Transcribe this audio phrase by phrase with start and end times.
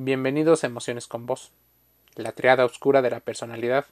[0.00, 1.50] Bienvenidos a Emociones con Vos,
[2.14, 3.84] la triada oscura de la personalidad,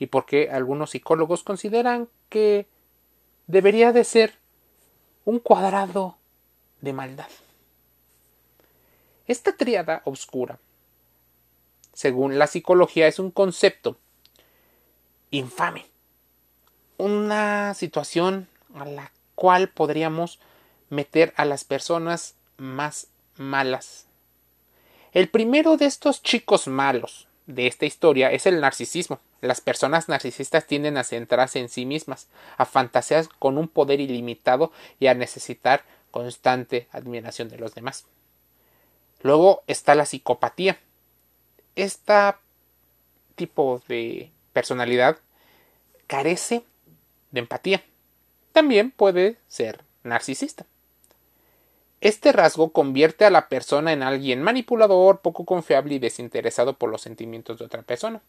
[0.00, 2.66] y por qué algunos psicólogos consideran que
[3.46, 4.34] debería de ser
[5.24, 6.18] un cuadrado
[6.80, 7.28] de maldad.
[9.28, 10.58] Esta triada oscura,
[11.92, 13.96] según la psicología, es un concepto
[15.30, 15.86] infame,
[16.98, 20.40] una situación a la cual podríamos
[20.90, 24.03] meter a las personas más malas.
[25.14, 29.20] El primero de estos chicos malos de esta historia es el narcisismo.
[29.40, 34.72] Las personas narcisistas tienden a centrarse en sí mismas, a fantasear con un poder ilimitado
[34.98, 38.06] y a necesitar constante admiración de los demás.
[39.22, 40.80] Luego está la psicopatía.
[41.76, 42.34] Este
[43.36, 45.18] tipo de personalidad
[46.08, 46.64] carece
[47.30, 47.84] de empatía.
[48.52, 50.66] También puede ser narcisista.
[52.04, 57.00] Este rasgo convierte a la persona en alguien manipulador, poco confiable y desinteresado por los
[57.00, 58.20] sentimientos de otra persona.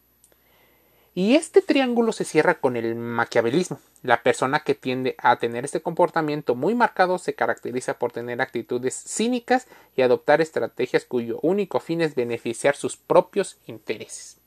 [1.14, 3.78] Y este triángulo se cierra con el maquiavelismo.
[4.02, 8.94] La persona que tiende a tener este comportamiento muy marcado se caracteriza por tener actitudes
[8.94, 14.38] cínicas y adoptar estrategias cuyo único fin es beneficiar sus propios intereses.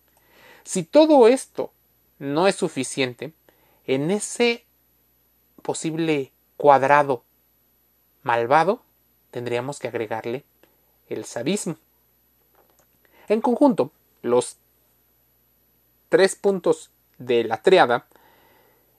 [0.63, 1.71] Si todo esto
[2.17, 3.33] no es suficiente,
[3.85, 4.65] en ese
[5.61, 7.23] posible cuadrado
[8.23, 8.88] malvado
[9.31, 10.43] tendríamos que agregarle
[11.07, 11.77] el sadismo.
[13.27, 13.91] En conjunto,
[14.21, 14.57] los
[16.09, 18.07] tres puntos de la triada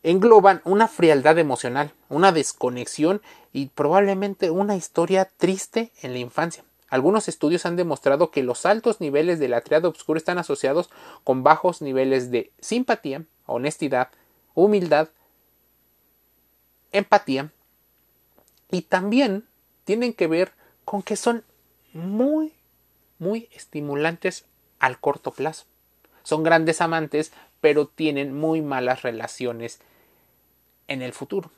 [0.02, 3.20] engloban una frialdad emocional, una desconexión
[3.52, 6.64] y probablemente una historia triste en la infancia.
[6.88, 10.90] Algunos estudios han demostrado que los altos niveles de la triada oscura están asociados
[11.22, 14.10] con bajos niveles de simpatía, honestidad,
[14.54, 15.08] humildad,
[16.92, 17.52] empatía
[18.70, 19.46] y también
[19.90, 20.52] tienen que ver
[20.84, 21.42] con que son
[21.92, 22.52] muy,
[23.18, 24.44] muy estimulantes
[24.78, 25.64] al corto plazo.
[26.22, 29.80] Son grandes amantes, pero tienen muy malas relaciones
[30.86, 31.50] en el futuro.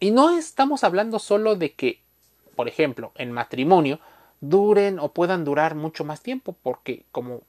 [0.00, 2.00] Y no estamos hablando solo de que,
[2.56, 4.00] por ejemplo, en matrimonio
[4.40, 7.42] duren o puedan durar mucho más tiempo, porque, como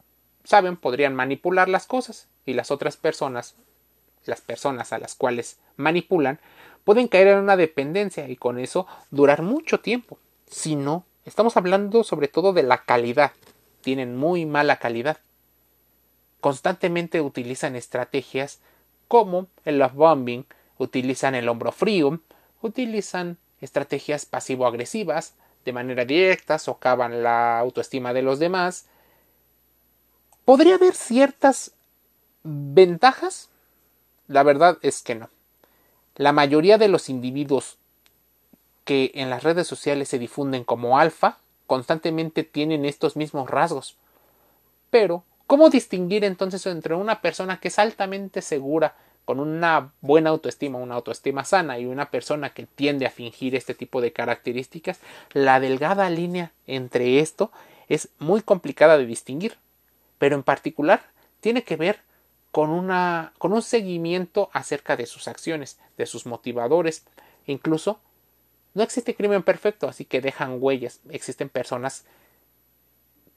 [0.43, 3.55] saben, podrían manipular las cosas y las otras personas,
[4.25, 6.39] las personas a las cuales manipulan,
[6.83, 10.17] pueden caer en una dependencia y con eso durar mucho tiempo.
[10.47, 13.31] Si no, estamos hablando sobre todo de la calidad.
[13.81, 15.17] Tienen muy mala calidad.
[16.39, 18.59] Constantemente utilizan estrategias
[19.07, 20.45] como el love bombing,
[20.77, 22.19] utilizan el hombro frío,
[22.61, 28.87] utilizan estrategias pasivo-agresivas, de manera directa, socavan la autoestima de los demás.
[30.45, 31.73] ¿Podría haber ciertas
[32.43, 33.49] ventajas?
[34.27, 35.29] La verdad es que no.
[36.15, 37.77] La mayoría de los individuos
[38.85, 43.95] que en las redes sociales se difunden como alfa constantemente tienen estos mismos rasgos.
[44.89, 50.79] Pero, ¿cómo distinguir entonces entre una persona que es altamente segura, con una buena autoestima,
[50.79, 54.99] una autoestima sana y una persona que tiende a fingir este tipo de características?
[55.31, 57.51] La delgada línea entre esto
[57.87, 59.57] es muy complicada de distinguir,
[60.17, 61.03] pero en particular
[61.39, 62.01] tiene que ver
[62.51, 67.05] con, una, con un seguimiento acerca de sus acciones, de sus motivadores.
[67.45, 67.99] Incluso
[68.73, 70.99] no existe crimen perfecto, así que dejan huellas.
[71.09, 72.05] Existen personas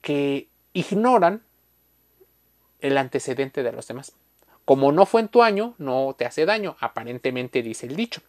[0.01, 1.41] que ignoran
[2.79, 4.13] el antecedente de los demás.
[4.65, 8.21] Como no fue en tu año, no te hace daño, aparentemente dice el dicho.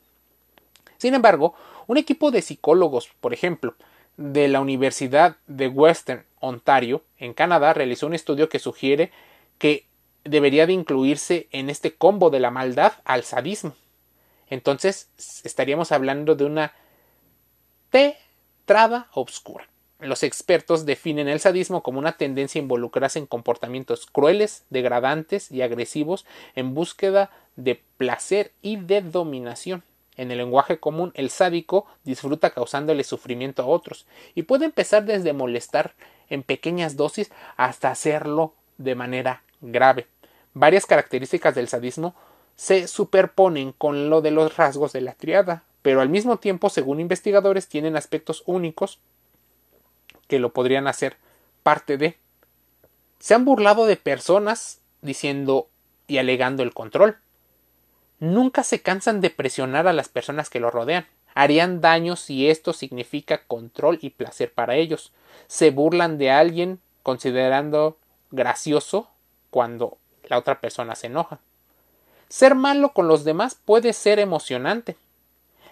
[0.99, 1.55] Sin embargo,
[1.87, 3.75] un equipo de psicólogos, por ejemplo,
[4.17, 9.11] de la Universidad de Western Ontario, en Canadá, realizó un estudio que sugiere
[9.59, 9.87] que
[10.27, 13.75] debería de incluirse en este combo de la maldad al sadismo.
[14.49, 15.09] Entonces
[15.45, 16.73] estaríamos hablando de una
[17.91, 19.69] tetrada obscura.
[19.99, 25.63] Los expertos definen el sadismo como una tendencia a involucrarse en comportamientos crueles, degradantes y
[25.63, 29.83] agresivos en búsqueda de placer y de dominación.
[30.19, 35.33] En el lenguaje común, el sádico disfruta causándole sufrimiento a otros y puede empezar desde
[35.33, 35.95] molestar
[36.29, 40.07] en pequeñas dosis hasta hacerlo de manera grave.
[40.59, 42.15] Varias características del sadismo
[42.55, 46.99] se superponen con lo de los rasgos de la triada, pero al mismo tiempo, según
[46.99, 48.99] investigadores, tienen aspectos únicos
[50.29, 51.19] que lo podrían hacer
[51.63, 52.17] parte de.
[53.19, 55.69] Se han burlado de personas diciendo
[56.07, 57.19] y alegando el control.
[58.19, 61.07] Nunca se cansan de presionar a las personas que lo rodean.
[61.35, 65.13] Harían daño si esto significa control y placer para ellos.
[65.49, 67.99] Se burlan de alguien considerando
[68.31, 69.11] gracioso
[69.51, 71.41] cuando la otra persona se enoja.
[72.29, 74.97] Ser malo con los demás puede ser emocionante.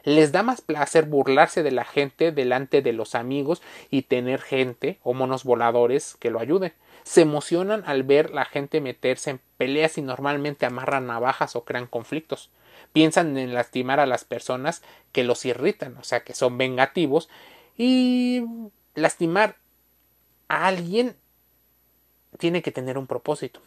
[0.04, 4.98] Les da más placer burlarse de la gente delante de los amigos y tener gente
[5.02, 6.74] o monos voladores que lo ayuden.
[7.04, 11.86] Se emocionan al ver la gente meterse en peleas y normalmente amarran navajas o crean
[11.86, 12.50] conflictos.
[12.92, 17.28] Piensan en lastimar a las personas que los irritan, o sea que son vengativos
[17.76, 18.44] y
[18.94, 19.56] lastimar
[20.48, 21.16] a alguien
[22.38, 23.60] tiene que tener un propósito.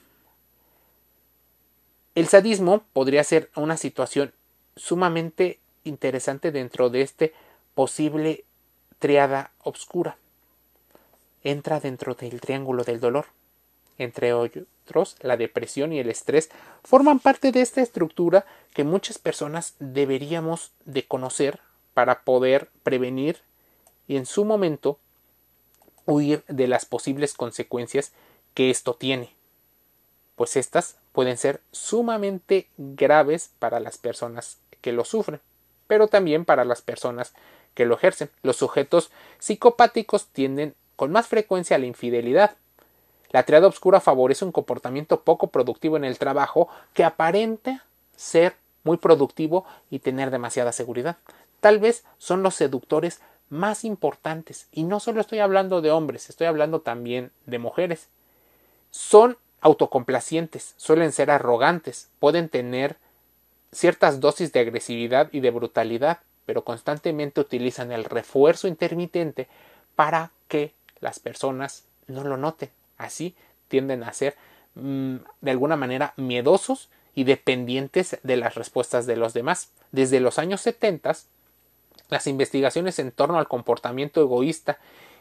[2.17, 4.33] El sadismo podría ser una situación
[4.75, 7.31] sumamente interesante dentro de este
[7.75, 8.43] posible
[8.97, 10.17] triada obscura.
[11.43, 13.27] Entra dentro del triángulo del dolor.
[13.99, 16.49] Entre otros, la depresión y el estrés
[16.83, 21.59] forman parte de esta estructura que muchas personas deberíamos de conocer
[21.93, 23.41] para poder prevenir
[24.07, 24.97] y en su momento
[26.07, 28.11] huir de las posibles consecuencias
[28.55, 29.35] que esto tiene,
[30.35, 35.41] pues estas pueden ser sumamente graves para las personas que lo sufren,
[35.87, 37.33] pero también para las personas
[37.73, 38.29] que lo ejercen.
[38.43, 39.09] Los sujetos
[39.39, 42.55] psicopáticos tienden con más frecuencia a la infidelidad.
[43.31, 47.83] La triada obscura favorece un comportamiento poco productivo en el trabajo que aparenta
[48.15, 51.17] ser muy productivo y tener demasiada seguridad.
[51.61, 54.67] Tal vez son los seductores más importantes.
[54.71, 58.07] Y no solo estoy hablando de hombres, estoy hablando también de mujeres.
[58.91, 62.97] Son autocomplacientes, suelen ser arrogantes, pueden tener
[63.71, 69.47] ciertas dosis de agresividad y de brutalidad, pero constantemente utilizan el refuerzo intermitente
[69.95, 72.69] para que las personas no lo noten.
[72.97, 73.35] Así
[73.67, 74.35] tienden a ser
[74.75, 79.71] mm, de alguna manera miedosos y dependientes de las respuestas de los demás.
[79.91, 81.13] Desde los años 70
[82.09, 84.77] las investigaciones en torno al comportamiento egoísta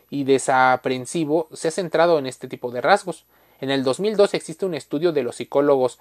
[0.09, 3.25] y desaprensivo se ha centrado en este tipo de rasgos.
[3.61, 5.99] En el 2002 existe un estudio de los psicólogos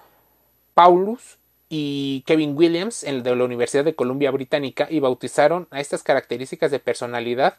[0.74, 1.38] Paulus
[1.70, 6.80] y Kevin Williams de la Universidad de Columbia Británica y bautizaron a estas características de
[6.80, 7.58] personalidad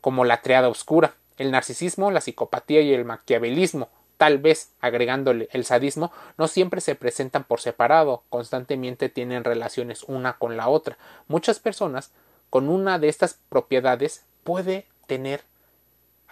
[0.00, 3.88] como la triada oscura, el narcisismo, la psicopatía y el maquiavelismo.
[4.16, 10.38] Tal vez, agregándole el sadismo, no siempre se presentan por separado, constantemente tienen relaciones una
[10.38, 10.98] con la otra.
[11.26, 12.12] Muchas personas
[12.48, 15.42] con una de estas propiedades puede tener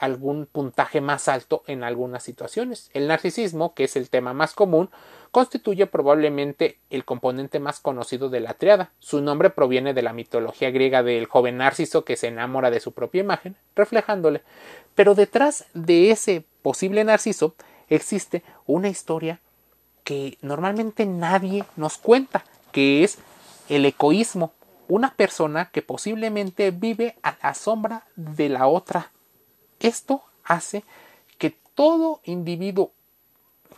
[0.02, 2.90] algún puntaje más alto en algunas situaciones.
[2.93, 4.90] El narcisismo, que es el tema más común,
[5.31, 8.90] constituye probablemente el componente más conocido de la triada.
[8.99, 12.93] Su nombre proviene de la mitología griega del joven Narciso que se enamora de su
[12.93, 14.43] propia imagen, reflejándole.
[14.96, 17.54] Pero detrás de ese posible Narciso
[17.88, 19.38] existe una historia
[20.02, 23.19] que normalmente nadie nos cuenta, que es
[23.69, 24.52] el egoísmo
[24.88, 29.10] una persona que posiblemente vive a la sombra de la otra.
[29.82, 30.84] Esto hace
[31.38, 32.93] que todo individuo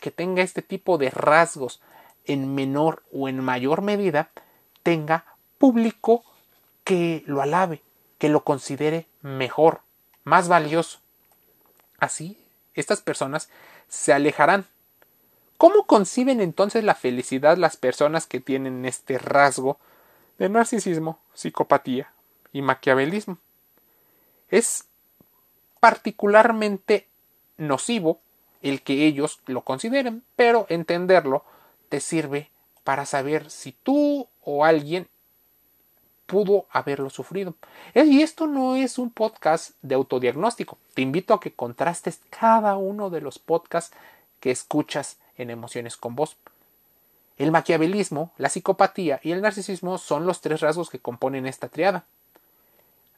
[0.01, 1.81] que tenga este tipo de rasgos
[2.27, 4.31] en menor o en mayor medida
[4.83, 5.25] tenga
[5.59, 6.23] público
[6.85, 7.83] que lo alabe,
[8.19, 9.81] que lo considere mejor,
[10.23, 11.01] más valioso.
[11.99, 12.39] Así,
[12.75, 13.49] estas personas
[13.89, 14.67] se alejarán.
[15.57, 19.79] ¿Cómo conciben entonces la felicidad las personas que tienen este rasgo
[20.39, 22.13] de narcisismo, psicopatía
[22.53, 23.39] y maquiavelismo.
[24.49, 24.87] Es
[25.85, 27.09] particularmente
[27.59, 28.23] nocivo
[28.63, 31.45] el que ellos lo consideren, pero entenderlo
[31.91, 32.51] te sirve
[32.85, 35.09] para saber si tú o alguien
[36.25, 37.55] pudo haberlo sufrido.
[37.95, 40.79] Y esto no es un podcast de autodiagnóstico.
[40.95, 43.95] Te invito a que contrastes cada uno de los podcasts
[44.41, 46.39] que escuchas en Emociones con Vos.
[47.37, 52.07] El maquiavelismo, la psicopatía y el narcisismo son los tres rasgos que componen esta triada.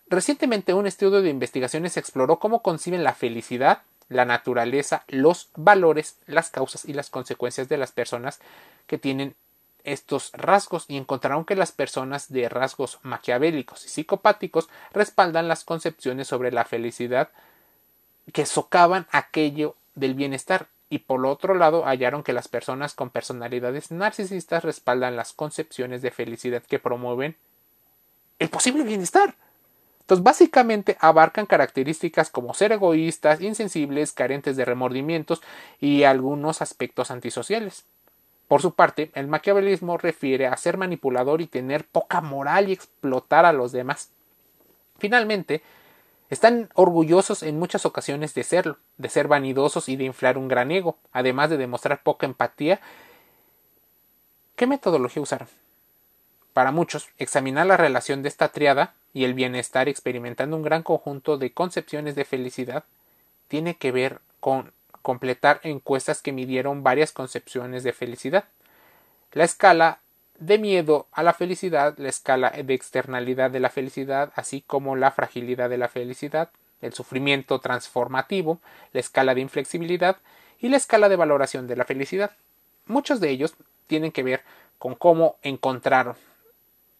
[0.08, 6.50] Recientemente un estudio de investigaciones exploró cómo conciben la felicidad, la naturaleza, los valores, las
[6.50, 8.38] causas y las consecuencias de las personas
[8.86, 9.34] que tienen
[9.82, 16.26] estos rasgos y encontraron que las personas de rasgos maquiavélicos y psicopáticos respaldan las concepciones
[16.28, 17.30] sobre la felicidad
[18.32, 23.90] que socavan aquello del bienestar y por otro lado hallaron que las personas con personalidades
[23.90, 27.36] narcisistas respaldan las concepciones de felicidad que promueven
[28.38, 29.34] el posible bienestar.
[30.06, 35.42] Entonces, básicamente abarcan características como ser egoístas, insensibles, carentes de remordimientos
[35.80, 37.86] y algunos aspectos antisociales.
[38.46, 43.44] Por su parte, el maquiavelismo refiere a ser manipulador y tener poca moral y explotar
[43.46, 44.10] a los demás.
[44.96, 45.62] Finalmente,
[46.30, 50.70] están orgullosos en muchas ocasiones de serlo, de ser vanidosos y de inflar un gran
[50.70, 52.80] ego, además de demostrar poca empatía.
[54.54, 55.48] ¿Qué metodología usar?
[56.52, 61.38] Para muchos, examinar la relación de esta triada y el bienestar experimentando un gran conjunto
[61.38, 62.84] de concepciones de felicidad
[63.48, 68.44] tiene que ver con completar encuestas que midieron varias concepciones de felicidad.
[69.32, 70.00] La escala
[70.38, 75.10] de miedo a la felicidad, la escala de externalidad de la felicidad, así como la
[75.12, 76.50] fragilidad de la felicidad,
[76.82, 78.60] el sufrimiento transformativo,
[78.92, 80.18] la escala de inflexibilidad
[80.60, 82.32] y la escala de valoración de la felicidad.
[82.84, 83.54] Muchos de ellos
[83.86, 84.42] tienen que ver
[84.78, 86.16] con cómo encontraron.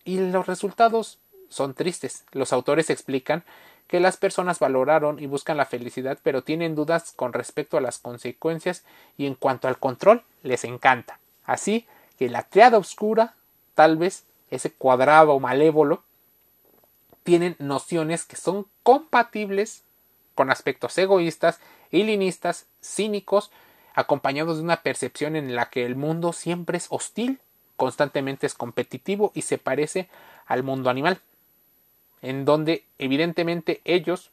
[0.02, 2.24] Y los resultados son tristes.
[2.32, 3.44] Los autores explican
[3.86, 7.98] que las personas valoraron y buscan la felicidad, pero tienen dudas con respecto a las
[7.98, 8.84] consecuencias
[9.16, 11.20] y en cuanto al control, les encanta.
[11.44, 11.86] Así
[12.18, 13.34] que la triada oscura,
[13.74, 16.02] tal vez ese cuadrado malévolo,
[17.22, 19.82] tienen nociones que son compatibles
[20.34, 21.60] con aspectos egoístas,
[21.90, 23.50] ilinistas, cínicos,
[23.94, 27.40] acompañados de una percepción en la que el mundo siempre es hostil,
[27.76, 30.08] constantemente es competitivo y se parece
[30.46, 31.20] al mundo animal,
[32.23, 34.30] en donde evidentemente ellos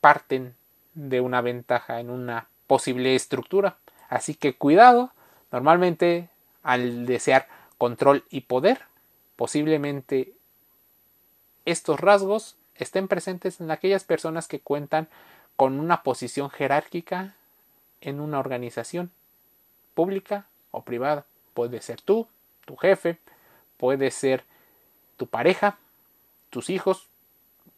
[0.00, 0.54] parten
[0.94, 3.76] de una ventaja en una posible estructura.
[4.08, 5.12] Así que cuidado,
[5.52, 6.28] normalmente
[6.62, 8.82] al desear control y poder,
[9.36, 10.32] posiblemente
[11.64, 15.08] estos rasgos estén presentes en aquellas personas que cuentan
[15.56, 17.34] con una posición jerárquica
[18.00, 19.10] en una organización
[19.94, 21.24] pública o privada.
[21.54, 22.28] Puede ser tú,
[22.64, 23.18] tu jefe,
[23.78, 24.44] puede ser
[25.16, 25.78] tu pareja,
[26.50, 27.08] tus hijos,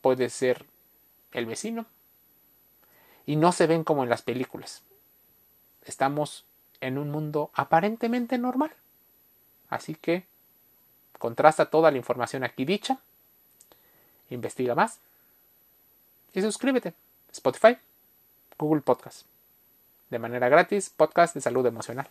[0.00, 0.66] puede ser
[1.32, 1.86] el vecino.
[3.26, 4.82] Y no se ven como en las películas.
[5.84, 6.46] Estamos
[6.80, 8.72] en un mundo aparentemente normal.
[9.68, 10.26] Así que
[11.18, 13.00] contrasta toda la información aquí dicha
[14.30, 15.00] investiga más
[16.32, 16.94] y suscríbete.
[17.32, 17.76] Spotify,
[18.58, 19.26] Google Podcast.
[20.10, 22.08] De manera gratis, podcast de salud emocional.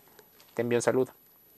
[0.54, 1.14] Te envío un saludo.